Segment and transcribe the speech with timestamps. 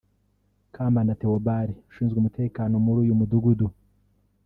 [0.75, 3.67] Kambanda Theobald ushinzwe umutekano muri uyu mudugudu